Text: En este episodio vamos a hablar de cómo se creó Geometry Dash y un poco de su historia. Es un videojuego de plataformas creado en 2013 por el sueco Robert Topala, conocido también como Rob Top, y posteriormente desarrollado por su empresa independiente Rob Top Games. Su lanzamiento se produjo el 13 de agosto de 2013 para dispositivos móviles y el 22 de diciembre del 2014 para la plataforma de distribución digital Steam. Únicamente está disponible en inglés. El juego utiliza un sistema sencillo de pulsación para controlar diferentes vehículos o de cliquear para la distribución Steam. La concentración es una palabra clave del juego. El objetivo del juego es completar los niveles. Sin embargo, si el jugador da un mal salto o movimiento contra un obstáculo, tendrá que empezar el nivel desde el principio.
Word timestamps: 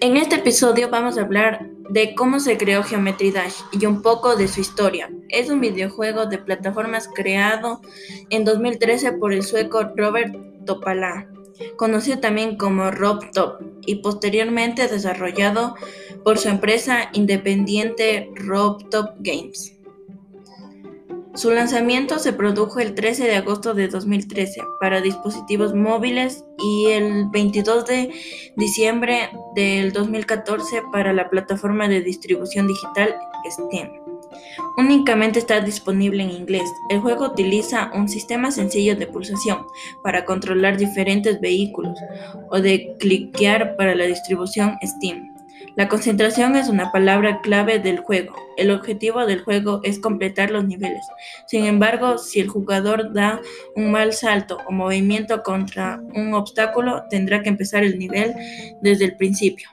En 0.00 0.18
este 0.18 0.36
episodio 0.36 0.90
vamos 0.90 1.16
a 1.16 1.22
hablar 1.22 1.70
de 1.88 2.14
cómo 2.14 2.38
se 2.38 2.58
creó 2.58 2.82
Geometry 2.82 3.30
Dash 3.30 3.54
y 3.72 3.86
un 3.86 4.02
poco 4.02 4.36
de 4.36 4.46
su 4.46 4.60
historia. 4.60 5.10
Es 5.30 5.48
un 5.48 5.58
videojuego 5.60 6.26
de 6.26 6.36
plataformas 6.36 7.08
creado 7.14 7.80
en 8.28 8.44
2013 8.44 9.12
por 9.12 9.32
el 9.32 9.42
sueco 9.42 9.84
Robert 9.96 10.36
Topala, 10.66 11.30
conocido 11.76 12.18
también 12.18 12.58
como 12.58 12.90
Rob 12.90 13.30
Top, 13.32 13.62
y 13.86 13.96
posteriormente 13.96 14.86
desarrollado 14.86 15.76
por 16.22 16.36
su 16.36 16.50
empresa 16.50 17.08
independiente 17.14 18.28
Rob 18.34 18.90
Top 18.90 19.12
Games. 19.20 19.75
Su 21.36 21.50
lanzamiento 21.50 22.18
se 22.18 22.32
produjo 22.32 22.80
el 22.80 22.94
13 22.94 23.24
de 23.24 23.36
agosto 23.36 23.74
de 23.74 23.88
2013 23.88 24.62
para 24.80 25.02
dispositivos 25.02 25.74
móviles 25.74 26.46
y 26.58 26.86
el 26.86 27.26
22 27.28 27.84
de 27.84 28.10
diciembre 28.56 29.28
del 29.54 29.92
2014 29.92 30.82
para 30.90 31.12
la 31.12 31.28
plataforma 31.28 31.88
de 31.88 32.00
distribución 32.00 32.66
digital 32.66 33.14
Steam. 33.50 33.90
Únicamente 34.78 35.38
está 35.38 35.60
disponible 35.60 36.22
en 36.22 36.30
inglés. 36.30 36.72
El 36.88 37.00
juego 37.00 37.26
utiliza 37.26 37.90
un 37.94 38.08
sistema 38.08 38.50
sencillo 38.50 38.96
de 38.96 39.06
pulsación 39.06 39.58
para 40.02 40.24
controlar 40.24 40.78
diferentes 40.78 41.38
vehículos 41.38 41.98
o 42.50 42.60
de 42.60 42.96
cliquear 42.98 43.76
para 43.76 43.94
la 43.94 44.04
distribución 44.04 44.76
Steam. 44.82 45.35
La 45.76 45.88
concentración 45.88 46.56
es 46.56 46.68
una 46.68 46.90
palabra 46.90 47.40
clave 47.42 47.78
del 47.78 47.98
juego. 47.98 48.34
El 48.56 48.70
objetivo 48.70 49.26
del 49.26 49.42
juego 49.42 49.80
es 49.84 49.98
completar 49.98 50.50
los 50.50 50.66
niveles. 50.66 51.06
Sin 51.46 51.66
embargo, 51.66 52.18
si 52.18 52.40
el 52.40 52.48
jugador 52.48 53.12
da 53.12 53.40
un 53.74 53.90
mal 53.90 54.12
salto 54.12 54.58
o 54.66 54.72
movimiento 54.72 55.42
contra 55.42 56.00
un 56.14 56.34
obstáculo, 56.34 57.04
tendrá 57.10 57.42
que 57.42 57.50
empezar 57.50 57.84
el 57.84 57.98
nivel 57.98 58.34
desde 58.80 59.04
el 59.04 59.16
principio. 59.16 59.68